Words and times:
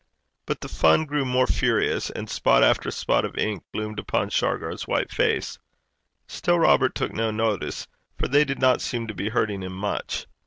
But 0.47 0.61
the 0.61 0.67
fun 0.67 1.05
grew 1.05 1.25
more 1.25 1.45
furious, 1.45 2.09
and 2.09 2.27
spot 2.27 2.63
after 2.63 2.89
spot 2.89 3.23
of 3.23 3.37
ink 3.37 3.63
gloomed 3.71 3.99
upon 3.99 4.31
Shargar's 4.31 4.87
white 4.87 5.11
face. 5.11 5.59
Still 6.27 6.57
Robert 6.57 6.95
took 6.95 7.13
no 7.13 7.29
notice, 7.29 7.87
for 8.17 8.27
they 8.27 8.43
did 8.43 8.57
not 8.57 8.81
seem 8.81 9.05
to 9.05 9.13
be 9.13 9.29
hurting 9.29 9.61
him 9.61 9.73
much. 9.73 10.25